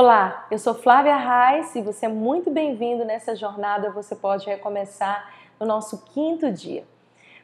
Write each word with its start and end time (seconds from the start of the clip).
Olá, 0.00 0.46
eu 0.48 0.60
sou 0.60 0.74
Flávia 0.74 1.16
Reis 1.16 1.74
e 1.74 1.82
você 1.82 2.06
é 2.06 2.08
muito 2.08 2.52
bem-vindo 2.52 3.04
nessa 3.04 3.34
jornada. 3.34 3.90
Você 3.90 4.14
pode 4.14 4.46
recomeçar 4.46 5.28
no 5.58 5.66
nosso 5.66 6.04
quinto 6.14 6.52
dia. 6.52 6.84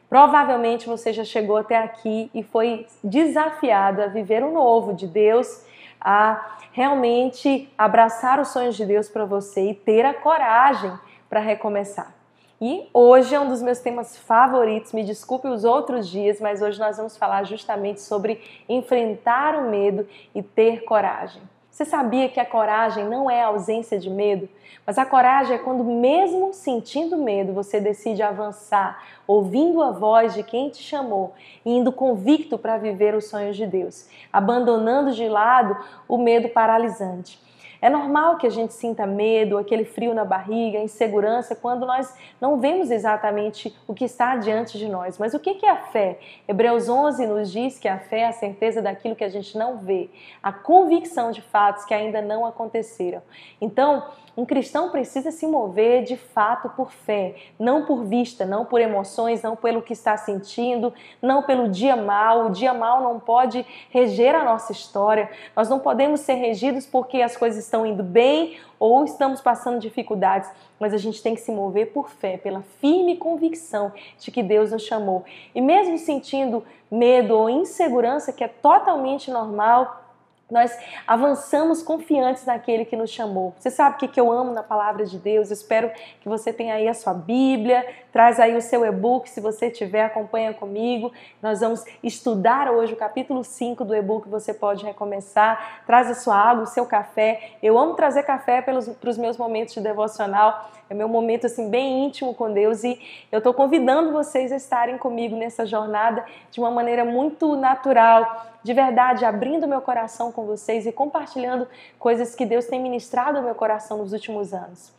Provavelmente 0.09 0.87
você 0.87 1.11
já 1.11 1.25
chegou 1.25 1.57
até 1.57 1.75
aqui 1.75 2.31
e 2.33 2.41
foi 2.43 2.87
desafiado 3.03 4.01
a 4.01 4.07
viver 4.07 4.41
o 4.41 4.53
novo 4.53 4.93
de 4.93 5.05
Deus, 5.05 5.65
a 5.99 6.59
realmente 6.71 7.69
abraçar 7.77 8.39
os 8.39 8.47
sonhos 8.47 8.77
de 8.77 8.85
Deus 8.85 9.09
para 9.09 9.25
você 9.25 9.71
e 9.71 9.75
ter 9.75 10.05
a 10.05 10.13
coragem 10.13 10.97
para 11.29 11.41
recomeçar. 11.41 12.15
E 12.61 12.89
hoje 12.93 13.35
é 13.35 13.39
um 13.39 13.49
dos 13.49 13.61
meus 13.61 13.79
temas 13.79 14.17
favoritos. 14.17 14.93
Me 14.93 15.03
desculpe 15.03 15.45
os 15.49 15.65
outros 15.65 16.07
dias, 16.07 16.39
mas 16.39 16.61
hoje 16.61 16.79
nós 16.79 16.95
vamos 16.95 17.17
falar 17.17 17.43
justamente 17.43 17.99
sobre 17.99 18.41
enfrentar 18.69 19.55
o 19.55 19.69
medo 19.69 20.07
e 20.33 20.41
ter 20.41 20.85
coragem. 20.85 21.41
Você 21.75 21.83
sabia 21.83 22.29
que 22.29 22.39
a 22.39 22.45
coragem 22.45 23.03
não 23.03 23.29
é 23.29 23.43
a 23.43 23.47
ausência 23.47 23.99
de 23.99 24.09
medo? 24.09 24.47
Mas 24.87 24.97
a 24.97 25.05
coragem 25.05 25.57
é 25.57 25.59
quando, 25.59 25.83
mesmo 25.83 26.53
sentindo 26.53 27.17
medo, 27.17 27.51
você 27.51 27.81
decide 27.81 28.23
avançar, 28.23 29.03
ouvindo 29.27 29.83
a 29.83 29.91
voz 29.91 30.33
de 30.33 30.41
quem 30.41 30.69
te 30.69 30.81
chamou 30.81 31.33
e 31.65 31.71
indo 31.75 31.91
convicto 31.91 32.57
para 32.57 32.77
viver 32.77 33.13
os 33.13 33.25
sonhos 33.25 33.57
de 33.57 33.67
Deus, 33.67 34.07
abandonando 34.31 35.11
de 35.11 35.27
lado 35.27 35.77
o 36.07 36.17
medo 36.17 36.47
paralisante. 36.47 37.37
É 37.81 37.89
normal 37.89 38.37
que 38.37 38.47
a 38.47 38.49
gente 38.49 38.73
sinta 38.73 39.05
medo, 39.05 39.57
aquele 39.57 39.85
frio 39.85 40.13
na 40.13 40.25
barriga, 40.25 40.79
insegurança, 40.79 41.55
quando 41.55 41.85
nós 41.85 42.13
não 42.39 42.59
vemos 42.59 42.91
exatamente 42.91 43.75
o 43.87 43.93
que 43.93 44.05
está 44.05 44.35
diante 44.35 44.77
de 44.77 44.87
nós. 44.87 45.17
Mas 45.17 45.33
o 45.33 45.39
que 45.39 45.65
é 45.65 45.69
a 45.69 45.77
fé? 45.77 46.19
Hebreus 46.47 46.89
11 46.89 47.27
nos 47.27 47.51
diz 47.51 47.77
que 47.79 47.87
a 47.87 47.97
fé 47.97 48.19
é 48.19 48.27
a 48.27 48.31
certeza 48.31 48.81
daquilo 48.81 49.15
que 49.15 49.23
a 49.23 49.29
gente 49.29 49.57
não 49.57 49.77
vê, 49.77 50.09
a 50.41 50.51
convicção 50.51 51.31
de 51.31 51.41
fatos 51.41 51.85
que 51.85 51.93
ainda 51.93 52.21
não 52.21 52.45
aconteceram. 52.45 53.21
Então, 53.59 54.03
um 54.37 54.45
cristão 54.45 54.89
precisa 54.89 55.31
se 55.31 55.47
mover 55.47 56.03
de 56.03 56.17
fato 56.17 56.67
por 56.69 56.91
fé, 56.91 57.35
não 57.57 57.85
por 57.85 58.03
vista, 58.03 58.45
não 58.45 58.65
por 58.65 58.81
emoções, 58.81 59.41
não 59.41 59.55
pelo 59.55 59.81
que 59.81 59.93
está 59.93 60.17
sentindo, 60.17 60.93
não 61.21 61.43
pelo 61.43 61.69
dia 61.69 61.95
mal. 61.95 62.47
O 62.47 62.49
dia 62.49 62.73
mal 62.73 63.01
não 63.01 63.17
pode 63.17 63.65
reger 63.89 64.35
a 64.35 64.43
nossa 64.43 64.73
história. 64.73 65.29
Nós 65.55 65.69
não 65.69 65.79
podemos 65.79 66.19
ser 66.19 66.33
regidos 66.33 66.85
porque 66.85 67.21
as 67.21 67.37
coisas 67.37 67.63
estão 67.63 67.74
indo 67.83 68.03
bem 68.03 68.57
ou 68.79 69.03
estamos 69.03 69.41
passando 69.41 69.79
dificuldades, 69.79 70.47
mas 70.79 70.93
a 70.93 70.97
gente 70.97 71.23
tem 71.23 71.33
que 71.33 71.41
se 71.41 71.51
mover 71.51 71.91
por 71.91 72.11
fé, 72.11 72.37
pela 72.37 72.61
firme 72.79 73.17
convicção 73.17 73.91
de 74.19 74.29
que 74.29 74.43
Deus 74.43 74.71
nos 74.71 74.83
chamou. 74.83 75.23
E 75.55 75.59
mesmo 75.59 75.97
sentindo 75.97 76.63
medo 76.91 77.35
ou 77.35 77.49
insegurança, 77.49 78.31
que 78.31 78.43
é 78.43 78.47
totalmente 78.47 79.31
normal, 79.31 80.04
nós 80.49 80.77
avançamos 81.07 81.81
confiantes 81.81 82.45
naquele 82.45 82.85
que 82.85 82.95
nos 82.95 83.09
chamou. 83.09 83.53
Você 83.57 83.71
sabe 83.71 83.95
o 83.95 84.07
que 84.07 84.19
eu 84.19 84.31
amo 84.31 84.53
na 84.53 84.61
palavra 84.61 85.05
de 85.05 85.17
Deus? 85.17 85.49
espero 85.49 85.91
que 86.21 86.29
você 86.29 86.53
tenha 86.53 86.75
aí 86.75 86.87
a 86.87 86.93
sua 86.93 87.13
Bíblia, 87.13 87.85
traz 88.11 88.39
aí 88.39 88.55
o 88.55 88.61
seu 88.61 88.85
e-book, 88.85 89.27
se 89.27 89.41
você 89.41 89.71
tiver, 89.71 90.03
acompanha 90.03 90.53
comigo. 90.53 91.11
Nós 91.41 91.61
vamos 91.61 91.83
estudar 92.03 92.71
hoje 92.71 92.93
o 92.93 92.95
capítulo 92.95 93.43
5 93.43 93.83
do 93.83 93.95
e-book, 93.95 94.29
você 94.29 94.53
pode 94.53 94.85
recomeçar. 94.85 95.83
Traz 95.87 96.09
a 96.11 96.13
sua 96.13 96.35
água, 96.35 96.63
o 96.63 96.67
seu 96.67 96.85
café. 96.85 97.53
Eu 97.61 97.77
amo 97.77 97.95
trazer 97.95 98.23
café 98.23 98.61
para 98.61 98.77
os 98.77 99.17
meus 99.17 99.37
momentos 99.37 99.73
de 99.73 99.81
devocional. 99.81 100.69
É 100.87 100.93
meu 100.93 101.09
momento 101.09 101.47
assim 101.47 101.67
bem 101.67 102.05
íntimo 102.05 102.35
com 102.35 102.51
Deus 102.51 102.83
e 102.83 102.99
eu 103.31 103.39
estou 103.39 103.53
convidando 103.53 104.11
vocês 104.11 104.51
a 104.51 104.55
estarem 104.55 104.99
comigo 104.99 105.35
nessa 105.35 105.65
jornada 105.65 106.23
de 106.51 106.59
uma 106.59 106.69
maneira 106.69 107.03
muito 107.03 107.55
natural, 107.55 108.45
de 108.63 108.71
verdade, 108.71 109.25
abrindo 109.25 109.67
meu 109.67 109.81
coração 109.81 110.31
com 110.35 110.45
vocês 110.45 110.85
e 110.85 110.91
compartilhando 110.91 111.67
coisas 111.97 112.35
que 112.35 112.45
Deus 112.45 112.65
tem 112.65 112.79
ministrado 112.79 113.37
ao 113.37 113.43
meu 113.43 113.55
coração 113.55 113.97
nos 113.99 114.11
últimos 114.11 114.53
anos. 114.53 114.93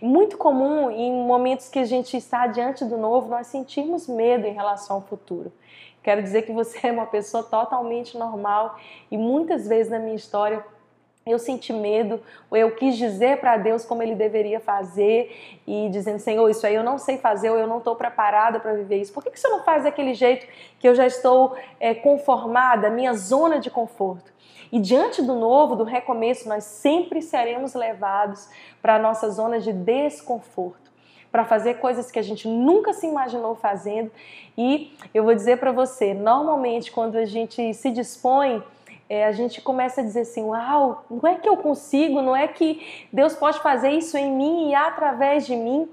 Muito 0.00 0.38
comum 0.38 0.90
em 0.90 1.12
momentos 1.12 1.68
que 1.68 1.78
a 1.78 1.84
gente 1.84 2.16
está 2.16 2.46
diante 2.46 2.84
do 2.84 2.96
novo, 2.96 3.28
nós 3.28 3.48
sentirmos 3.48 4.06
medo 4.06 4.46
em 4.46 4.52
relação 4.52 4.96
ao 4.96 5.02
futuro. 5.02 5.52
Quero 6.02 6.22
dizer 6.22 6.42
que 6.42 6.52
você 6.52 6.86
é 6.86 6.92
uma 6.92 7.06
pessoa 7.06 7.42
totalmente 7.42 8.16
normal 8.16 8.78
e 9.10 9.18
muitas 9.18 9.66
vezes 9.66 9.90
na 9.90 9.98
minha 9.98 10.14
história 10.14 10.64
eu 11.26 11.40
senti 11.40 11.72
medo, 11.72 12.20
ou 12.48 12.56
eu 12.56 12.70
quis 12.76 12.96
dizer 12.96 13.40
para 13.40 13.56
Deus 13.56 13.84
como 13.84 14.00
ele 14.00 14.14
deveria 14.14 14.60
fazer, 14.60 15.58
e 15.66 15.88
dizendo, 15.90 16.20
Senhor, 16.20 16.48
isso 16.48 16.64
aí 16.64 16.76
eu 16.76 16.84
não 16.84 16.98
sei 16.98 17.18
fazer, 17.18 17.50
ou 17.50 17.58
eu 17.58 17.66
não 17.66 17.78
estou 17.78 17.96
preparada 17.96 18.60
para 18.60 18.74
viver 18.74 19.00
isso. 19.00 19.12
Por 19.12 19.24
que, 19.24 19.30
que 19.30 19.40
você 19.40 19.48
não 19.48 19.64
faz 19.64 19.82
daquele 19.82 20.14
jeito 20.14 20.46
que 20.78 20.88
eu 20.88 20.94
já 20.94 21.04
estou 21.04 21.56
é, 21.80 21.92
conformada, 21.94 22.88
minha 22.88 23.12
zona 23.12 23.58
de 23.58 23.68
conforto? 23.68 24.32
E 24.70 24.78
diante 24.78 25.20
do 25.20 25.34
novo, 25.34 25.74
do 25.74 25.82
recomeço, 25.82 26.48
nós 26.48 26.62
sempre 26.62 27.20
seremos 27.20 27.74
levados 27.74 28.48
para 28.80 28.94
a 28.94 28.98
nossa 28.98 29.28
zona 29.28 29.58
de 29.58 29.72
desconforto 29.72 30.86
para 31.32 31.44
fazer 31.44 31.74
coisas 31.74 32.10
que 32.10 32.20
a 32.20 32.22
gente 32.22 32.48
nunca 32.48 32.92
se 32.92 33.06
imaginou 33.06 33.56
fazendo. 33.56 34.10
E 34.56 34.96
eu 35.12 35.24
vou 35.24 35.34
dizer 35.34 35.58
para 35.58 35.72
você, 35.72 36.14
normalmente 36.14 36.90
quando 36.90 37.16
a 37.16 37.26
gente 37.26 37.74
se 37.74 37.90
dispõe 37.90 38.62
é, 39.08 39.24
a 39.24 39.32
gente 39.32 39.60
começa 39.60 40.00
a 40.00 40.04
dizer 40.04 40.20
assim: 40.20 40.42
Uau, 40.42 41.04
não 41.10 41.28
é 41.30 41.36
que 41.36 41.48
eu 41.48 41.56
consigo, 41.56 42.22
não 42.22 42.34
é 42.34 42.48
que 42.48 43.06
Deus 43.12 43.34
pode 43.34 43.60
fazer 43.60 43.90
isso 43.90 44.16
em 44.16 44.30
mim 44.30 44.70
e 44.70 44.74
através 44.74 45.46
de 45.46 45.54
mim. 45.54 45.88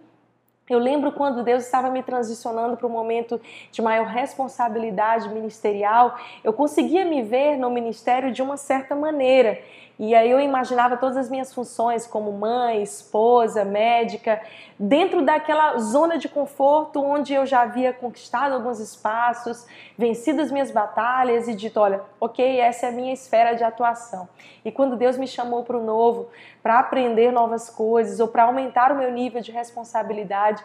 Eu 0.70 0.80
lembro 0.80 1.12
quando 1.12 1.44
Deus 1.44 1.66
estava 1.66 1.90
me 1.90 2.02
transicionando 2.02 2.78
para 2.78 2.88
um 2.88 2.90
momento 2.90 3.40
de 3.70 3.82
maior 3.82 4.08
responsabilidade 4.08 5.28
ministerial, 5.28 6.18
eu 6.42 6.54
conseguia 6.54 7.04
me 7.04 7.22
ver 7.22 7.58
no 7.58 7.70
ministério 7.70 8.32
de 8.32 8.42
uma 8.42 8.56
certa 8.56 8.96
maneira. 8.96 9.60
E 10.00 10.16
aí 10.16 10.32
eu 10.32 10.40
imaginava 10.40 10.98
todas 10.98 11.18
as 11.18 11.30
minhas 11.30 11.54
funções 11.54 12.08
como 12.08 12.32
mãe, 12.32 12.82
esposa, 12.82 13.64
médica, 13.64 14.42
dentro 14.80 15.22
daquela 15.22 15.78
zona 15.78 16.18
de 16.18 16.28
conforto 16.28 17.00
onde 17.00 17.34
eu 17.34 17.46
já 17.46 17.62
havia 17.62 17.94
conquistado 17.94 18.54
alguns 18.54 18.80
espaços, 18.80 19.68
vencido 19.98 20.42
as 20.42 20.50
minhas 20.50 20.72
batalhas 20.72 21.48
e 21.48 21.54
dito, 21.54 21.80
olha, 21.80 22.02
ok, 22.20 22.60
essa 22.60 22.88
é 22.88 22.90
a 22.90 22.92
minha 22.92 23.14
esfera 23.14 23.54
de 23.54 23.64
atuação. 23.64 24.28
E 24.66 24.72
quando 24.72 24.96
Deus 24.96 25.16
me 25.16 25.28
chamou 25.28 25.64
para 25.64 25.78
o 25.78 25.84
novo, 25.84 26.28
para 26.64 26.80
aprender 26.80 27.32
novas 27.32 27.70
coisas 27.70 28.22
ou 28.22 28.28
para 28.28 28.46
aumentar 28.46 28.92
o 28.92 28.96
meu 28.96 29.12
nível 29.12 29.42
de 29.42 29.52
responsabilidade, 29.52 30.64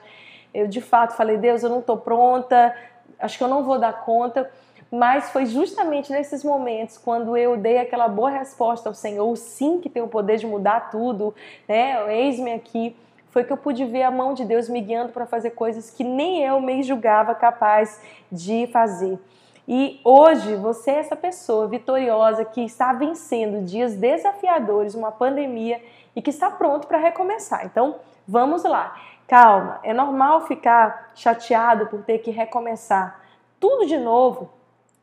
eu 0.54 0.68
de 0.68 0.80
fato 0.80 1.16
falei, 1.16 1.36
Deus, 1.36 1.62
eu 1.62 1.68
não 1.68 1.80
estou 1.80 1.98
pronta, 1.98 2.74
acho 3.18 3.36
que 3.36 3.42
eu 3.42 3.48
não 3.48 3.64
vou 3.64 3.78
dar 3.78 4.04
conta. 4.04 4.48
Mas 4.90 5.30
foi 5.30 5.44
justamente 5.44 6.10
nesses 6.10 6.42
momentos, 6.42 6.96
quando 6.96 7.36
eu 7.36 7.58
dei 7.58 7.76
aquela 7.78 8.08
boa 8.08 8.30
resposta 8.30 8.88
ao 8.88 8.94
Senhor, 8.94 9.36
sim 9.36 9.80
que 9.80 9.90
tem 9.90 10.02
o 10.02 10.08
poder 10.08 10.38
de 10.38 10.46
mudar 10.46 10.90
tudo, 10.90 11.34
né? 11.68 12.16
Eis-me 12.16 12.52
aqui, 12.52 12.96
foi 13.30 13.44
que 13.44 13.52
eu 13.52 13.56
pude 13.58 13.84
ver 13.84 14.04
a 14.04 14.10
mão 14.10 14.32
de 14.32 14.46
Deus 14.46 14.66
me 14.66 14.80
guiando 14.80 15.12
para 15.12 15.26
fazer 15.26 15.50
coisas 15.50 15.90
que 15.90 16.02
nem 16.02 16.42
eu 16.42 16.58
me 16.60 16.82
julgava 16.82 17.34
capaz 17.34 18.00
de 18.32 18.66
fazer. 18.68 19.18
E 19.70 20.00
hoje 20.02 20.56
você 20.56 20.92
é 20.92 20.98
essa 21.00 21.14
pessoa 21.14 21.68
vitoriosa 21.68 22.42
que 22.42 22.64
está 22.64 22.94
vencendo 22.94 23.66
dias 23.66 23.94
desafiadores, 23.94 24.94
uma 24.94 25.12
pandemia 25.12 25.78
e 26.16 26.22
que 26.22 26.30
está 26.30 26.50
pronto 26.50 26.86
para 26.86 26.96
recomeçar. 26.96 27.66
Então, 27.66 27.96
vamos 28.26 28.64
lá. 28.64 28.98
Calma, 29.26 29.78
é 29.82 29.92
normal 29.92 30.46
ficar 30.46 31.12
chateado 31.14 31.86
por 31.88 32.02
ter 32.02 32.20
que 32.20 32.30
recomeçar 32.30 33.20
tudo 33.60 33.86
de 33.86 33.98
novo 33.98 34.48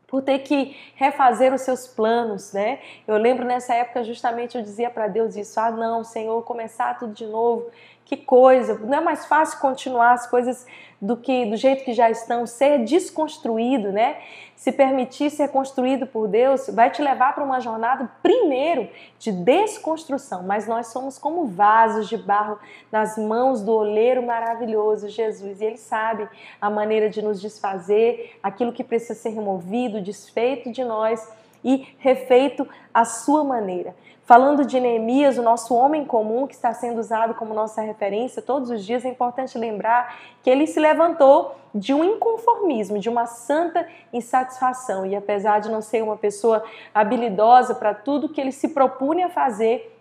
por 0.08 0.22
ter 0.22 0.40
que 0.40 0.78
refazer 0.96 1.54
os 1.54 1.62
seus 1.62 1.88
planos, 1.88 2.54
né? 2.54 2.80
Eu 3.08 3.18
lembro 3.18 3.44
nessa 3.44 3.74
época 3.74 4.04
justamente 4.04 4.56
eu 4.56 4.64
dizia 4.64 4.90
para 4.90 5.08
Deus 5.08 5.36
isso: 5.36 5.60
ah, 5.60 5.72
não, 5.72 6.04
Senhor, 6.04 6.42
começar 6.44 6.98
tudo 6.98 7.14
de 7.14 7.26
novo, 7.26 7.70
que 8.06 8.16
coisa! 8.16 8.78
Não 8.80 9.00
é 9.00 9.02
mais 9.02 9.26
fácil 9.26 9.60
continuar 9.60 10.14
as 10.14 10.28
coisas 10.28 10.66
do 11.02 11.18
que 11.18 11.46
do 11.46 11.58
jeito 11.58 11.84
que 11.84 11.94
já 11.94 12.10
estão, 12.10 12.46
ser 12.48 12.86
desconstruído, 12.86 13.92
né? 13.92 14.18
Se 14.56 14.72
permitir 14.72 15.30
ser 15.30 15.50
construído 15.50 16.08
por 16.08 16.28
Deus, 16.28 16.68
vai 16.70 16.90
te 16.90 17.02
levar 17.02 17.36
para 17.36 17.44
uma 17.44 17.60
jornada 17.60 18.10
primeiro 18.24 18.88
de 19.20 19.32
desconstrução, 19.32 20.44
mas 20.44 20.66
nós 20.66 20.88
somos 20.88 21.20
como 21.20 21.46
vasos 21.46 22.08
de 22.08 22.18
barro 22.18 22.58
nas 22.92 23.18
mãos 23.18 23.62
do 23.62 23.74
oleiro 23.74 24.24
maravilhoso 24.24 25.10
Jesus, 25.10 25.60
e 25.60 25.66
ele 25.66 25.78
sabe 25.78 26.28
a 26.62 26.70
maneira 26.70 27.10
de 27.10 27.22
nos 27.22 27.42
desfazer, 27.42 28.38
aquilo 28.42 28.72
que 28.72 28.84
precisa 28.84 29.14
ser 29.14 29.30
removido, 29.30 30.02
desfeito 30.02 30.72
de 30.72 30.84
nós 30.84 31.28
e 31.66 31.88
refeito 31.98 32.66
à 32.94 33.04
sua 33.04 33.44
maneira. 33.44 33.96
Falando 34.24 34.66
de 34.66 34.80
Neemias, 34.80 35.38
o 35.38 35.44
nosso 35.44 35.76
homem 35.76 36.06
comum 36.06 36.48
que 36.48 36.56
está 36.56 36.74
sendo 36.74 37.00
usado 37.00 37.36
como 37.36 37.54
nossa 37.54 37.82
referência 37.82 38.42
todos 38.42 38.72
os 38.72 38.84
dias, 38.84 39.06
é 39.06 39.10
importante 39.10 39.58
lembrar 39.58 40.18
que 40.42 40.50
ele 40.50 40.66
se 40.66 40.80
levantou 40.80 41.56
de 41.74 41.94
um 41.94 42.04
inconformismo, 42.04 42.98
de 42.98 43.10
uma 43.10 43.26
santa 43.28 43.88
insatisfação. 44.12 45.06
E 45.06 45.16
apesar 45.16 45.60
de 45.60 45.70
não 45.70 45.82
ser 45.82 46.02
uma 46.02 46.18
pessoa 46.18 46.64
habilidosa 46.94 47.76
para 47.76 47.94
tudo 47.94 48.30
que 48.30 48.42
ele 48.42 48.52
se 48.52 48.70
propunha 48.70 49.28
a 49.28 49.30
fazer, 49.30 49.95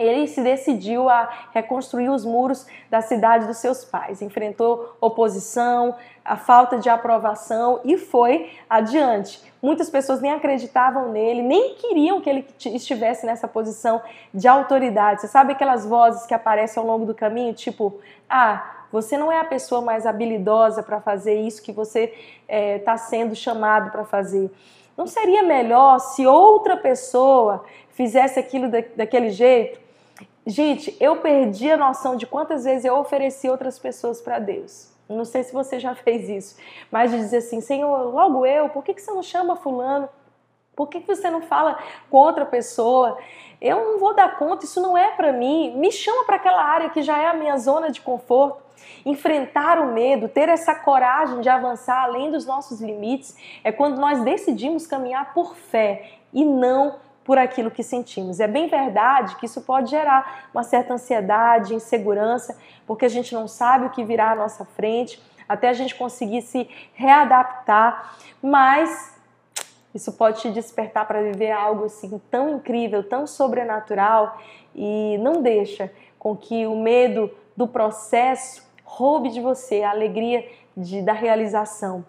ele 0.00 0.26
se 0.26 0.40
decidiu 0.40 1.08
a 1.08 1.28
reconstruir 1.52 2.08
os 2.08 2.24
muros 2.24 2.66
da 2.88 3.02
cidade 3.02 3.46
dos 3.46 3.58
seus 3.58 3.84
pais. 3.84 4.22
Enfrentou 4.22 4.96
oposição, 5.00 5.94
a 6.24 6.36
falta 6.36 6.78
de 6.78 6.88
aprovação 6.88 7.80
e 7.84 7.98
foi 7.98 8.50
adiante. 8.68 9.42
Muitas 9.62 9.90
pessoas 9.90 10.20
nem 10.20 10.32
acreditavam 10.32 11.12
nele, 11.12 11.42
nem 11.42 11.74
queriam 11.74 12.20
que 12.20 12.30
ele 12.30 12.46
estivesse 12.66 13.26
nessa 13.26 13.46
posição 13.46 14.00
de 14.32 14.48
autoridade. 14.48 15.20
Você 15.20 15.28
sabe 15.28 15.52
aquelas 15.52 15.84
vozes 15.84 16.24
que 16.24 16.32
aparecem 16.32 16.80
ao 16.80 16.86
longo 16.86 17.04
do 17.04 17.14
caminho, 17.14 17.52
tipo, 17.52 18.00
ah, 18.28 18.78
você 18.90 19.18
não 19.18 19.30
é 19.30 19.38
a 19.38 19.44
pessoa 19.44 19.82
mais 19.82 20.06
habilidosa 20.06 20.82
para 20.82 21.00
fazer 21.00 21.34
isso 21.34 21.62
que 21.62 21.72
você 21.72 22.12
está 22.48 22.94
é, 22.94 22.96
sendo 22.96 23.34
chamado 23.34 23.90
para 23.90 24.04
fazer. 24.04 24.50
Não 24.96 25.06
seria 25.06 25.42
melhor 25.42 25.98
se 25.98 26.26
outra 26.26 26.76
pessoa 26.76 27.64
fizesse 27.90 28.38
aquilo 28.38 28.70
da, 28.70 28.82
daquele 28.96 29.30
jeito? 29.30 29.89
Gente, 30.50 30.96
eu 30.98 31.14
perdi 31.14 31.70
a 31.70 31.76
noção 31.76 32.16
de 32.16 32.26
quantas 32.26 32.64
vezes 32.64 32.84
eu 32.84 32.96
ofereci 32.96 33.48
outras 33.48 33.78
pessoas 33.78 34.20
para 34.20 34.40
Deus. 34.40 34.90
Não 35.08 35.24
sei 35.24 35.44
se 35.44 35.52
você 35.52 35.78
já 35.78 35.94
fez 36.02 36.28
isso, 36.28 36.56
mas 36.90 37.12
de 37.12 37.18
dizer 37.18 37.36
assim, 37.36 37.60
Senhor, 37.60 38.12
logo 38.12 38.44
eu, 38.44 38.68
por 38.68 38.82
que, 38.82 38.92
que 38.92 39.00
você 39.00 39.12
não 39.12 39.22
chama 39.22 39.54
fulano? 39.54 40.08
Por 40.74 40.88
que, 40.88 41.00
que 41.00 41.06
você 41.06 41.30
não 41.30 41.40
fala 41.40 41.78
com 42.10 42.16
outra 42.16 42.44
pessoa? 42.44 43.16
Eu 43.60 43.76
não 43.76 44.00
vou 44.00 44.12
dar 44.12 44.38
conta, 44.38 44.64
isso 44.64 44.80
não 44.80 44.98
é 44.98 45.12
para 45.12 45.32
mim. 45.32 45.72
Me 45.76 45.92
chama 45.92 46.24
para 46.24 46.34
aquela 46.34 46.64
área 46.64 46.90
que 46.90 47.00
já 47.00 47.16
é 47.16 47.28
a 47.28 47.34
minha 47.34 47.56
zona 47.56 47.88
de 47.88 48.00
conforto. 48.00 48.60
Enfrentar 49.06 49.78
o 49.78 49.92
medo, 49.92 50.28
ter 50.28 50.48
essa 50.48 50.74
coragem 50.74 51.40
de 51.42 51.48
avançar 51.48 52.02
além 52.02 52.32
dos 52.32 52.44
nossos 52.44 52.80
limites, 52.80 53.36
é 53.62 53.70
quando 53.70 54.00
nós 54.00 54.24
decidimos 54.24 54.84
caminhar 54.84 55.32
por 55.32 55.54
fé 55.54 56.10
e 56.32 56.44
não 56.44 56.96
por 57.30 57.38
aquilo 57.38 57.70
que 57.70 57.84
sentimos. 57.84 58.40
É 58.40 58.48
bem 58.48 58.66
verdade 58.66 59.36
que 59.36 59.46
isso 59.46 59.60
pode 59.60 59.88
gerar 59.88 60.48
uma 60.52 60.64
certa 60.64 60.94
ansiedade, 60.94 61.76
insegurança, 61.76 62.58
porque 62.84 63.04
a 63.04 63.08
gente 63.08 63.32
não 63.32 63.46
sabe 63.46 63.86
o 63.86 63.90
que 63.90 64.02
virá 64.02 64.32
à 64.32 64.34
nossa 64.34 64.64
frente, 64.64 65.22
até 65.48 65.68
a 65.68 65.72
gente 65.72 65.94
conseguir 65.94 66.42
se 66.42 66.68
readaptar, 66.92 68.16
mas 68.42 69.16
isso 69.94 70.12
pode 70.14 70.40
te 70.40 70.50
despertar 70.50 71.06
para 71.06 71.22
viver 71.22 71.52
algo 71.52 71.84
assim 71.84 72.20
tão 72.32 72.56
incrível, 72.56 73.04
tão 73.04 73.28
sobrenatural 73.28 74.36
e 74.74 75.16
não 75.18 75.40
deixa 75.40 75.88
com 76.18 76.36
que 76.36 76.66
o 76.66 76.74
medo 76.74 77.30
do 77.56 77.68
processo 77.68 78.68
roube 78.82 79.28
de 79.28 79.40
você 79.40 79.84
a 79.84 79.90
alegria 79.90 80.44
de, 80.76 81.00
da 81.00 81.12
realização. 81.12 82.04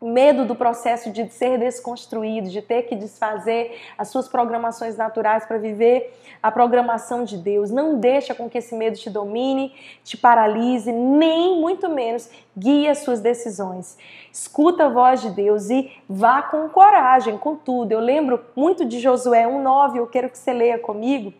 Medo 0.00 0.44
do 0.44 0.54
processo 0.54 1.10
de 1.10 1.26
ser 1.32 1.58
desconstruído, 1.58 2.50
de 2.50 2.60
ter 2.60 2.82
que 2.82 2.94
desfazer 2.94 3.78
as 3.96 4.08
suas 4.08 4.28
programações 4.28 4.96
naturais 4.96 5.46
para 5.46 5.56
viver 5.56 6.14
a 6.42 6.50
programação 6.50 7.24
de 7.24 7.38
Deus. 7.38 7.70
Não 7.70 7.98
deixa 7.98 8.34
com 8.34 8.48
que 8.48 8.58
esse 8.58 8.74
medo 8.74 8.98
te 8.98 9.08
domine, 9.08 9.74
te 10.04 10.16
paralise, 10.16 10.92
nem 10.92 11.58
muito 11.58 11.88
menos 11.88 12.28
guie 12.56 12.88
as 12.88 12.98
suas 12.98 13.20
decisões. 13.20 13.96
Escuta 14.30 14.84
a 14.84 14.88
voz 14.90 15.22
de 15.22 15.30
Deus 15.30 15.70
e 15.70 15.90
vá 16.08 16.42
com 16.42 16.68
coragem, 16.68 17.38
com 17.38 17.56
tudo. 17.56 17.92
Eu 17.92 18.00
lembro 18.00 18.44
muito 18.54 18.84
de 18.84 19.00
Josué 19.00 19.46
1:9, 19.46 19.96
eu 19.96 20.06
quero 20.06 20.28
que 20.28 20.36
você 20.36 20.52
leia 20.52 20.78
comigo 20.78 21.32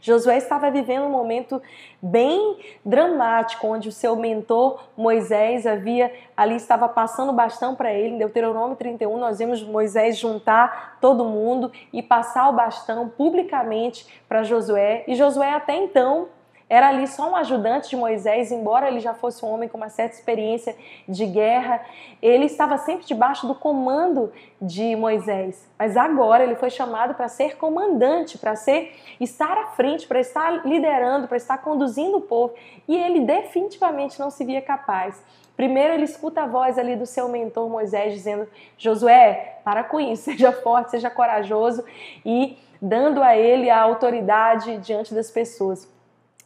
Josué 0.00 0.38
estava 0.38 0.70
vivendo 0.70 1.04
um 1.04 1.10
momento 1.10 1.60
bem 2.00 2.58
dramático, 2.84 3.66
onde 3.66 3.88
o 3.88 3.92
seu 3.92 4.16
mentor 4.16 4.82
Moisés 4.96 5.66
havia 5.66 6.12
ali 6.36 6.56
estava 6.56 6.88
passando 6.88 7.30
o 7.30 7.34
bastão 7.34 7.74
para 7.74 7.92
ele. 7.92 8.14
Em 8.14 8.18
Deuteronômio 8.18 8.76
31, 8.76 9.18
nós 9.18 9.38
vemos 9.38 9.62
Moisés 9.62 10.16
juntar 10.16 10.98
todo 11.00 11.24
mundo 11.24 11.70
e 11.92 12.02
passar 12.02 12.48
o 12.48 12.52
bastão 12.52 13.08
publicamente 13.08 14.06
para 14.28 14.42
Josué. 14.42 15.04
E 15.06 15.14
Josué 15.14 15.52
até 15.52 15.76
então 15.76 16.28
era 16.70 16.88
ali 16.88 17.08
só 17.08 17.28
um 17.28 17.34
ajudante 17.34 17.90
de 17.90 17.96
Moisés, 17.96 18.52
embora 18.52 18.86
ele 18.86 19.00
já 19.00 19.12
fosse 19.12 19.44
um 19.44 19.48
homem 19.48 19.68
com 19.68 19.76
uma 19.76 19.88
certa 19.88 20.14
experiência 20.14 20.76
de 21.08 21.26
guerra, 21.26 21.84
ele 22.22 22.44
estava 22.44 22.78
sempre 22.78 23.04
debaixo 23.04 23.44
do 23.44 23.56
comando 23.56 24.32
de 24.62 24.94
Moisés. 24.94 25.68
Mas 25.76 25.96
agora 25.96 26.44
ele 26.44 26.54
foi 26.54 26.70
chamado 26.70 27.14
para 27.14 27.26
ser 27.26 27.56
comandante, 27.56 28.38
para 28.38 28.54
ser 28.54 28.94
estar 29.18 29.58
à 29.58 29.66
frente, 29.72 30.06
para 30.06 30.20
estar 30.20 30.64
liderando, 30.64 31.26
para 31.26 31.36
estar 31.36 31.58
conduzindo 31.58 32.18
o 32.18 32.20
povo, 32.20 32.54
e 32.86 32.96
ele 32.96 33.22
definitivamente 33.22 34.20
não 34.20 34.30
se 34.30 34.44
via 34.44 34.62
capaz. 34.62 35.20
Primeiro 35.56 35.92
ele 35.92 36.04
escuta 36.04 36.42
a 36.42 36.46
voz 36.46 36.78
ali 36.78 36.94
do 36.94 37.04
seu 37.04 37.28
mentor 37.28 37.68
Moisés 37.68 38.14
dizendo: 38.14 38.46
"Josué, 38.78 39.58
para 39.64 39.82
com 39.82 39.98
isso, 39.98 40.22
seja 40.30 40.52
forte, 40.52 40.92
seja 40.92 41.10
corajoso" 41.10 41.84
e 42.24 42.56
dando 42.80 43.20
a 43.20 43.36
ele 43.36 43.68
a 43.68 43.80
autoridade 43.80 44.78
diante 44.78 45.12
das 45.12 45.32
pessoas. 45.32 45.86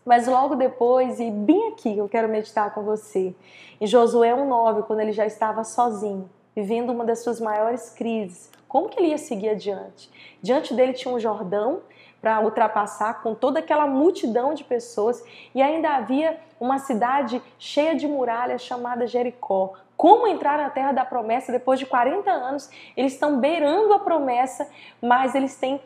Mas 0.05 0.27
logo 0.27 0.55
depois, 0.55 1.19
e 1.19 1.31
bem 1.31 1.69
aqui 1.69 1.97
eu 1.97 2.09
quero 2.09 2.29
meditar 2.29 2.75
com 2.75 2.83
você, 2.83 3.35
em 3.81 3.87
Josué 3.87 4.35
1,9, 4.35 4.83
quando 4.83 5.01
ele 5.01 5.13
já 5.13 5.25
estava 5.25 5.65
sozinho, 5.65 6.29
vivendo 6.55 6.91
uma 6.91 7.05
das 7.05 7.21
suas 7.21 7.41
maiores 7.41 7.91
crises, 7.91 8.51
como 8.69 8.89
que 8.89 8.99
ele 8.99 9.11
ia 9.11 9.19
seguir 9.19 9.51
adiante? 9.51 10.11
Diante 10.43 10.75
dele 10.75 10.93
tinha 10.93 11.15
um 11.15 11.19
Jordão 11.19 11.83
para 12.21 12.41
ultrapassar 12.41 13.23
com 13.23 13.35
toda 13.35 13.61
aquela 13.61 13.87
multidão 13.87 14.53
de 14.53 14.65
pessoas 14.65 15.23
e 15.55 15.63
ainda 15.63 15.91
havia 15.91 16.41
uma 16.59 16.79
cidade 16.79 17.41
cheia 17.59 17.95
de 17.95 18.09
muralhas 18.09 18.63
chamada 18.63 19.07
Jericó. 19.07 19.75
Como 19.97 20.27
entrar 20.27 20.59
na 20.59 20.71
terra 20.71 20.91
da 20.91 21.05
promessa 21.05 21.53
depois 21.53 21.79
de 21.79 21.87
40 21.87 22.31
anos? 22.31 22.69
Eles 22.97 23.13
estão 23.13 23.39
beirando 23.39 23.93
a 23.93 23.99
promessa, 23.99 24.69
mas 25.01 25.35
eles 25.35 25.55
têm 25.55 25.81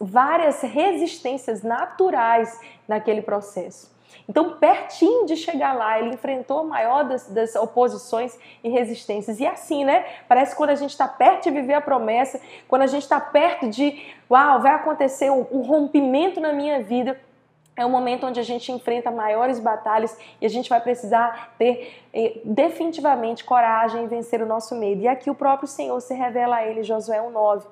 várias 0.00 0.60
resistências 0.62 1.62
naturais 1.62 2.58
naquele 2.86 3.22
processo. 3.22 3.96
Então, 4.28 4.58
pertinho 4.58 5.24
de 5.24 5.36
chegar 5.36 5.72
lá, 5.72 5.98
ele 5.98 6.14
enfrentou 6.14 6.60
a 6.60 6.64
maior 6.64 7.04
das, 7.04 7.28
das 7.28 7.56
oposições 7.56 8.38
e 8.62 8.68
resistências. 8.68 9.40
E 9.40 9.46
assim, 9.46 9.84
né? 9.84 10.04
Parece 10.28 10.54
quando 10.54 10.70
a 10.70 10.74
gente 10.74 10.90
está 10.90 11.08
perto 11.08 11.44
de 11.44 11.50
viver 11.50 11.74
a 11.74 11.80
promessa, 11.80 12.38
quando 12.66 12.82
a 12.82 12.86
gente 12.86 13.04
está 13.04 13.18
perto 13.18 13.68
de, 13.70 14.04
uau, 14.30 14.60
vai 14.60 14.72
acontecer 14.74 15.30
um, 15.30 15.46
um 15.50 15.62
rompimento 15.62 16.40
na 16.40 16.52
minha 16.52 16.82
vida, 16.82 17.18
é 17.78 17.86
um 17.86 17.90
momento 17.90 18.26
onde 18.26 18.40
a 18.40 18.42
gente 18.42 18.72
enfrenta 18.72 19.08
maiores 19.08 19.60
batalhas 19.60 20.18
e 20.40 20.44
a 20.44 20.48
gente 20.48 20.68
vai 20.68 20.80
precisar 20.80 21.54
ter 21.56 21.94
eh, 22.12 22.40
definitivamente 22.44 23.44
coragem 23.44 24.02
em 24.02 24.08
vencer 24.08 24.42
o 24.42 24.46
nosso 24.46 24.74
medo. 24.74 25.02
E 25.02 25.06
aqui 25.06 25.30
o 25.30 25.34
próprio 25.34 25.68
Senhor 25.68 26.00
se 26.00 26.12
revela 26.12 26.56
a 26.56 26.66
ele, 26.66 26.82
Josué 26.82 27.18
1,9. 27.20 27.62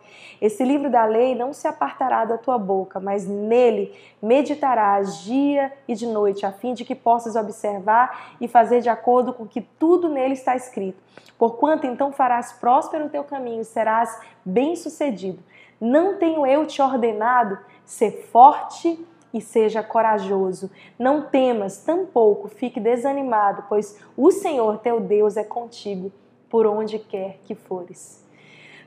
Esse 0.41 0.63
livro 0.63 0.89
da 0.89 1.05
lei 1.05 1.35
não 1.35 1.53
se 1.53 1.67
apartará 1.67 2.25
da 2.25 2.39
tua 2.39 2.57
boca, 2.57 3.01
mas 3.01 3.27
nele 3.27 3.93
meditarás 4.23 5.25
dia 5.25 5.73
e 5.89 5.95
de 5.97 6.07
noite, 6.07 6.47
a 6.47 6.53
fim 6.53 6.73
de 6.73 6.85
que 6.85 6.95
possas 6.95 7.35
observar 7.35 8.37
e 8.41 8.47
fazer 8.47 8.83
de 8.83 8.89
acordo 8.89 9.33
com 9.33 9.45
que 9.45 9.61
tudo 9.61 10.09
nele 10.09 10.35
está 10.35 10.55
escrito. 10.55 11.03
Porquanto 11.37 11.85
então 11.85 12.13
farás 12.13 12.53
próspero 12.53 13.07
o 13.07 13.11
teu 13.11 13.25
caminho 13.25 13.63
e 13.63 13.65
serás 13.65 14.21
bem-sucedido. 14.45 15.43
Não 15.81 16.17
tenho 16.17 16.47
eu 16.47 16.65
te 16.65 16.81
ordenado 16.81 17.59
ser 17.85 18.29
forte 18.31 18.89
e 18.89 19.16
seja 19.41 19.83
corajoso. 19.83 20.71
Não 20.99 21.23
temas, 21.23 21.79
tampouco 21.85 22.49
fique 22.49 22.81
desanimado, 22.81 23.65
pois 23.69 23.99
o 24.17 24.31
Senhor 24.31 24.79
teu 24.79 25.01
Deus 25.01 25.37
é 25.37 25.45
contigo 25.45 26.11
por 26.49 26.67
onde 26.67 26.99
quer 26.99 27.39
que 27.45 27.55
fores. 27.55 28.25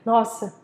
Nossa, 0.04 0.54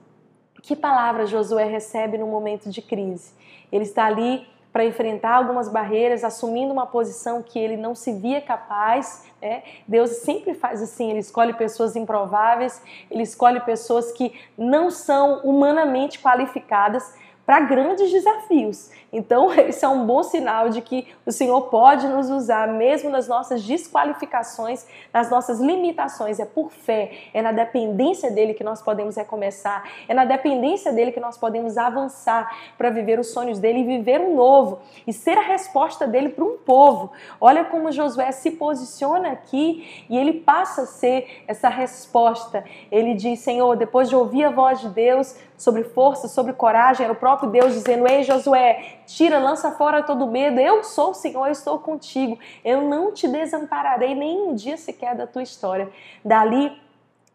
que 0.62 0.74
palavra 0.74 1.26
Josué 1.26 1.64
recebe 1.64 2.18
no 2.18 2.26
momento 2.26 2.68
de 2.70 2.82
crise. 2.82 3.32
Ele 3.70 3.84
está 3.84 4.06
ali 4.06 4.46
para 4.72 4.84
enfrentar 4.84 5.36
algumas 5.36 5.70
barreiras, 5.70 6.22
assumindo 6.22 6.70
uma 6.70 6.86
posição 6.86 7.42
que 7.42 7.58
ele 7.58 7.78
não 7.78 7.94
se 7.94 8.12
via 8.12 8.42
capaz. 8.42 9.24
Né? 9.40 9.62
Deus 9.88 10.10
sempre 10.18 10.52
faz 10.52 10.82
assim: 10.82 11.08
ele 11.08 11.20
escolhe 11.20 11.54
pessoas 11.54 11.96
improváveis, 11.96 12.82
ele 13.10 13.22
escolhe 13.22 13.60
pessoas 13.60 14.12
que 14.12 14.38
não 14.58 14.90
são 14.90 15.40
humanamente 15.44 16.18
qualificadas 16.18 17.14
para 17.46 17.60
grandes 17.60 18.10
desafios. 18.10 18.90
Então, 19.12 19.52
esse 19.54 19.84
é 19.84 19.88
um 19.88 20.04
bom 20.04 20.22
sinal 20.22 20.68
de 20.68 20.82
que 20.82 21.06
o 21.24 21.30
Senhor 21.30 21.62
pode 21.62 22.08
nos 22.08 22.28
usar, 22.28 22.66
mesmo 22.68 23.08
nas 23.08 23.28
nossas 23.28 23.62
desqualificações, 23.62 24.84
nas 25.14 25.30
nossas 25.30 25.60
limitações. 25.60 26.40
É 26.40 26.44
por 26.44 26.72
fé, 26.72 27.12
é 27.32 27.40
na 27.40 27.52
dependência 27.52 28.30
dele 28.30 28.52
que 28.52 28.64
nós 28.64 28.82
podemos 28.82 29.16
recomeçar, 29.16 29.84
é 30.08 30.12
na 30.12 30.24
dependência 30.24 30.92
dele 30.92 31.12
que 31.12 31.20
nós 31.20 31.38
podemos 31.38 31.78
avançar 31.78 32.54
para 32.76 32.90
viver 32.90 33.18
os 33.20 33.28
sonhos 33.28 33.60
dele 33.60 33.80
e 33.80 33.84
viver 33.84 34.20
um 34.20 34.34
novo 34.34 34.80
e 35.06 35.12
ser 35.12 35.38
a 35.38 35.42
resposta 35.42 36.06
dele 36.06 36.30
para 36.30 36.44
um 36.44 36.58
povo. 36.58 37.12
Olha 37.40 37.64
como 37.64 37.92
Josué 37.92 38.32
se 38.32 38.50
posiciona 38.50 39.30
aqui 39.30 40.04
e 40.10 40.18
ele 40.18 40.32
passa 40.40 40.82
a 40.82 40.86
ser 40.86 41.44
essa 41.46 41.68
resposta. 41.68 42.64
Ele 42.90 43.14
diz: 43.14 43.38
Senhor, 43.38 43.76
depois 43.76 44.08
de 44.08 44.16
ouvir 44.16 44.44
a 44.44 44.50
voz 44.50 44.80
de 44.80 44.88
Deus, 44.88 45.36
sobre 45.56 45.84
força, 45.84 46.28
sobre 46.28 46.52
coragem, 46.52 47.04
era 47.04 47.12
o 47.12 47.16
próprio 47.16 47.50
Deus 47.50 47.72
dizendo: 47.72 48.08
Ei, 48.08 48.22
Josué, 48.22 48.98
tira, 49.06 49.38
lança 49.38 49.72
fora 49.72 50.02
todo 50.02 50.26
medo. 50.26 50.60
Eu 50.60 50.84
sou 50.84 51.10
o 51.10 51.14
Senhor, 51.14 51.46
eu 51.46 51.52
estou 51.52 51.78
contigo. 51.78 52.38
Eu 52.64 52.82
não 52.82 53.12
te 53.12 53.26
desampararei 53.28 54.14
nem 54.14 54.42
um 54.42 54.54
dia 54.54 54.76
sequer 54.76 55.14
da 55.14 55.26
tua 55.26 55.42
história. 55.42 55.88
Dali, 56.24 56.72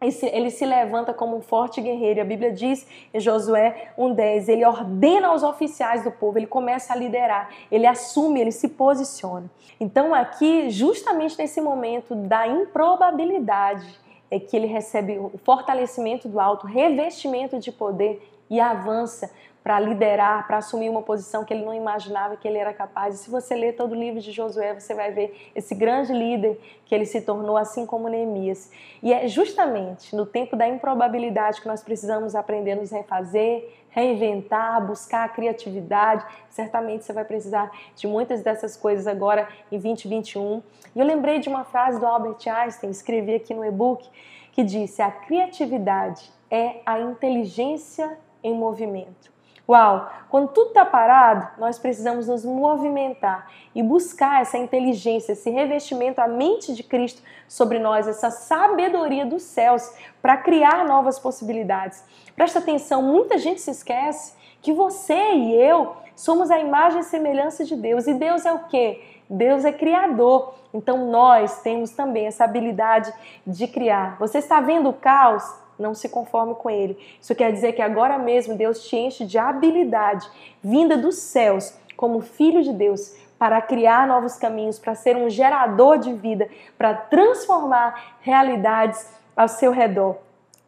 ele 0.01 0.49
se 0.49 0.65
levanta 0.65 1.13
como 1.13 1.37
um 1.37 1.41
forte 1.41 1.79
guerreiro. 1.79 2.21
A 2.21 2.25
Bíblia 2.25 2.51
diz 2.51 2.87
em 3.13 3.19
Josué 3.19 3.91
1,10: 3.97 4.49
ele 4.49 4.65
ordena 4.65 5.27
aos 5.27 5.43
oficiais 5.43 6.03
do 6.03 6.11
povo, 6.11 6.39
ele 6.39 6.47
começa 6.47 6.93
a 6.93 6.95
liderar, 6.95 7.49
ele 7.71 7.85
assume, 7.85 8.41
ele 8.41 8.51
se 8.51 8.69
posiciona. 8.69 9.49
Então, 9.79 10.13
aqui, 10.13 10.69
justamente 10.69 11.37
nesse 11.37 11.61
momento 11.61 12.15
da 12.15 12.47
improbabilidade, 12.47 13.99
é 14.31 14.39
que 14.39 14.55
ele 14.55 14.65
recebe 14.65 15.19
o 15.19 15.37
fortalecimento 15.43 16.29
do 16.29 16.39
alto, 16.39 16.65
revestimento 16.65 17.59
de 17.59 17.71
poder 17.71 18.25
e 18.49 18.59
avança 18.59 19.29
para 19.63 19.79
liderar, 19.79 20.47
para 20.47 20.57
assumir 20.57 20.89
uma 20.89 21.03
posição 21.03 21.45
que 21.45 21.53
ele 21.53 21.63
não 21.63 21.73
imaginava 21.73 22.35
que 22.35 22.47
ele 22.47 22.57
era 22.57 22.73
capaz. 22.73 23.15
E 23.15 23.17
se 23.19 23.29
você 23.29 23.55
ler 23.55 23.75
todo 23.75 23.91
o 23.91 23.95
livro 23.95 24.19
de 24.19 24.31
Josué, 24.31 24.73
você 24.73 24.95
vai 24.95 25.11
ver 25.11 25.51
esse 25.55 25.75
grande 25.75 26.11
líder 26.11 26.59
que 26.85 26.95
ele 26.95 27.05
se 27.05 27.21
tornou, 27.21 27.55
assim 27.55 27.85
como 27.85 28.09
Neemias. 28.09 28.71
E 29.03 29.13
é 29.13 29.27
justamente 29.27 30.15
no 30.15 30.25
tempo 30.25 30.55
da 30.55 30.67
improbabilidade 30.67 31.61
que 31.61 31.67
nós 31.67 31.83
precisamos 31.83 32.33
aprender 32.33 32.71
a 32.71 32.75
nos 32.77 32.89
refazer, 32.91 33.69
reinventar, 33.91 34.83
buscar 34.85 35.25
a 35.25 35.29
criatividade. 35.29 36.25
Certamente 36.49 37.05
você 37.05 37.13
vai 37.13 37.23
precisar 37.23 37.71
de 37.95 38.07
muitas 38.07 38.41
dessas 38.41 38.75
coisas 38.75 39.05
agora 39.05 39.47
em 39.71 39.77
2021. 39.77 40.63
E 40.95 40.99
eu 40.99 41.05
lembrei 41.05 41.39
de 41.39 41.49
uma 41.49 41.63
frase 41.63 41.99
do 41.99 42.05
Albert 42.05 42.37
Einstein, 42.47 42.89
escrevi 42.89 43.35
aqui 43.35 43.53
no 43.53 43.63
e-book, 43.63 44.09
que 44.51 44.63
disse: 44.63 45.03
A 45.03 45.11
criatividade 45.11 46.31
é 46.49 46.81
a 46.83 46.99
inteligência 46.99 48.17
em 48.43 48.55
movimento. 48.55 49.31
Uau! 49.71 50.11
Quando 50.29 50.49
tudo 50.49 50.67
está 50.67 50.83
parado, 50.83 51.47
nós 51.57 51.79
precisamos 51.79 52.27
nos 52.27 52.43
movimentar 52.43 53.49
e 53.73 53.81
buscar 53.81 54.41
essa 54.41 54.57
inteligência, 54.57 55.31
esse 55.31 55.49
revestimento, 55.49 56.19
a 56.19 56.27
mente 56.27 56.73
de 56.73 56.83
Cristo 56.83 57.21
sobre 57.47 57.79
nós, 57.79 58.05
essa 58.05 58.29
sabedoria 58.29 59.25
dos 59.25 59.43
céus 59.43 59.89
para 60.21 60.35
criar 60.35 60.83
novas 60.83 61.17
possibilidades. 61.17 62.03
Presta 62.35 62.59
atenção, 62.59 63.01
muita 63.01 63.37
gente 63.37 63.61
se 63.61 63.71
esquece 63.71 64.33
que 64.61 64.73
você 64.73 65.35
e 65.35 65.55
eu 65.55 65.95
somos 66.17 66.51
a 66.51 66.59
imagem 66.59 66.99
e 66.99 67.03
semelhança 67.03 67.63
de 67.63 67.77
Deus. 67.77 68.07
E 68.07 68.13
Deus 68.13 68.45
é 68.45 68.51
o 68.51 68.65
quê? 68.65 69.01
Deus 69.29 69.63
é 69.63 69.71
criador. 69.71 70.53
Então 70.73 71.09
nós 71.09 71.61
temos 71.61 71.91
também 71.91 72.27
essa 72.27 72.43
habilidade 72.43 73.13
de 73.47 73.67
criar. 73.69 74.17
Você 74.19 74.39
está 74.39 74.59
vendo 74.59 74.89
o 74.89 74.93
caos? 74.93 75.60
Não 75.81 75.93
se 75.93 76.07
conforme 76.07 76.55
com 76.55 76.69
ele. 76.69 76.97
Isso 77.19 77.35
quer 77.35 77.51
dizer 77.51 77.73
que 77.73 77.81
agora 77.81 78.17
mesmo 78.17 78.55
Deus 78.55 78.87
te 78.87 78.95
enche 78.95 79.25
de 79.25 79.37
habilidade 79.37 80.29
vinda 80.63 80.97
dos 80.97 81.15
céus, 81.15 81.73
como 81.97 82.21
filho 82.21 82.63
de 82.63 82.71
Deus, 82.71 83.15
para 83.37 83.61
criar 83.61 84.07
novos 84.07 84.35
caminhos, 84.35 84.77
para 84.77 84.95
ser 84.95 85.17
um 85.17 85.29
gerador 85.29 85.97
de 85.97 86.13
vida, 86.13 86.47
para 86.77 86.93
transformar 86.93 88.17
realidades 88.21 89.07
ao 89.35 89.47
seu 89.47 89.71
redor. 89.71 90.17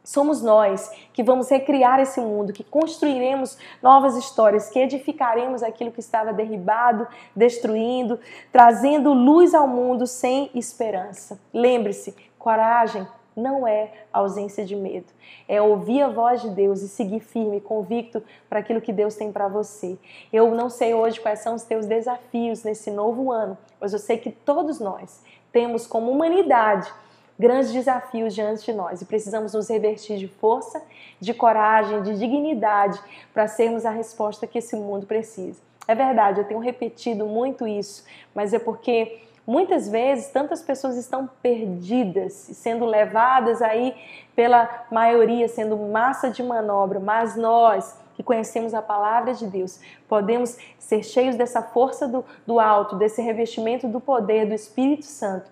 Somos 0.03 0.41
nós 0.41 0.91
que 1.13 1.23
vamos 1.23 1.49
recriar 1.49 1.99
esse 2.01 2.19
mundo, 2.19 2.51
que 2.51 2.63
construiremos 2.63 3.57
novas 3.81 4.17
histórias, 4.17 4.69
que 4.69 4.79
edificaremos 4.79 5.63
aquilo 5.63 5.91
que 5.91 6.01
estava 6.01 6.33
derribado, 6.33 7.07
destruindo, 7.33 8.19
trazendo 8.51 9.13
luz 9.13 9.53
ao 9.53 9.65
mundo 9.65 10.05
sem 10.05 10.49
esperança. 10.53 11.39
Lembre-se, 11.53 12.13
coragem, 12.37 13.07
não 13.35 13.67
é 13.67 13.91
ausência 14.11 14.65
de 14.65 14.75
medo. 14.75 15.07
É 15.47 15.61
ouvir 15.61 16.01
a 16.01 16.09
voz 16.09 16.41
de 16.41 16.49
Deus 16.49 16.81
e 16.81 16.87
seguir 16.87 17.19
firme, 17.19 17.59
convicto 17.59 18.23
para 18.49 18.59
aquilo 18.59 18.81
que 18.81 18.93
Deus 18.93 19.15
tem 19.15 19.31
para 19.31 19.47
você. 19.47 19.97
Eu 20.31 20.53
não 20.55 20.69
sei 20.69 20.93
hoje 20.93 21.19
quais 21.19 21.39
são 21.39 21.55
os 21.55 21.63
teus 21.63 21.85
desafios 21.85 22.63
nesse 22.63 22.91
novo 22.91 23.31
ano, 23.31 23.57
mas 23.79 23.93
eu 23.93 23.99
sei 23.99 24.17
que 24.17 24.31
todos 24.31 24.79
nós 24.79 25.21
temos 25.51 25.85
como 25.85 26.11
humanidade 26.11 26.91
grandes 27.37 27.71
desafios 27.71 28.33
diante 28.33 28.65
de 28.65 28.73
nós 28.73 29.01
e 29.01 29.05
precisamos 29.05 29.53
nos 29.53 29.69
revertir 29.69 30.17
de 30.17 30.27
força, 30.27 30.81
de 31.19 31.33
coragem, 31.33 32.01
de 32.03 32.17
dignidade 32.17 32.99
para 33.33 33.47
sermos 33.47 33.85
a 33.85 33.89
resposta 33.89 34.47
que 34.47 34.59
esse 34.59 34.75
mundo 34.75 35.05
precisa. 35.05 35.59
É 35.87 35.95
verdade, 35.95 36.39
eu 36.39 36.45
tenho 36.45 36.59
repetido 36.59 37.25
muito 37.25 37.67
isso, 37.67 38.05
mas 38.33 38.53
é 38.53 38.59
porque 38.59 39.21
Muitas 39.45 39.89
vezes, 39.89 40.29
tantas 40.29 40.61
pessoas 40.61 40.95
estão 40.95 41.29
perdidas, 41.41 42.33
sendo 42.33 42.85
levadas 42.85 43.61
aí 43.61 43.93
pela 44.35 44.85
maioria, 44.89 45.47
sendo 45.49 45.77
massa 45.77 46.29
de 46.29 46.41
manobra, 46.41 46.99
mas 46.99 47.35
nós 47.35 47.97
que 48.15 48.23
conhecemos 48.23 48.73
a 48.73 48.81
palavra 48.81 49.33
de 49.33 49.47
Deus, 49.47 49.79
podemos 50.07 50.57
ser 50.77 51.03
cheios 51.03 51.35
dessa 51.35 51.61
força 51.61 52.07
do, 52.07 52.23
do 52.45 52.59
alto, 52.59 52.95
desse 52.95 53.21
revestimento 53.21 53.87
do 53.87 53.99
poder 53.99 54.45
do 54.45 54.53
Espírito 54.53 55.05
Santo 55.05 55.51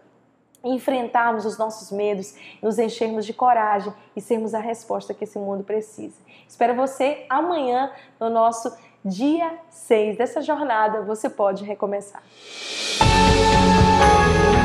enfrentarmos 0.63 1.45
os 1.45 1.57
nossos 1.57 1.91
medos, 1.91 2.35
nos 2.61 2.77
enchermos 2.77 3.25
de 3.25 3.33
coragem 3.33 3.93
e 4.15 4.21
sermos 4.21 4.53
a 4.53 4.59
resposta 4.59 5.13
que 5.13 5.23
esse 5.23 5.39
mundo 5.39 5.63
precisa. 5.63 6.15
Espero 6.47 6.75
você 6.75 7.25
amanhã 7.29 7.91
no 8.19 8.29
nosso 8.29 8.71
dia 9.03 9.59
6 9.69 10.17
dessa 10.17 10.41
jornada. 10.41 11.01
Você 11.01 11.29
pode 11.29 11.63
recomeçar. 11.63 12.21
Música 13.01 14.60